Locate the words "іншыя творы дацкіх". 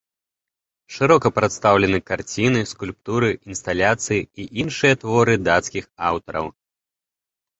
4.63-5.85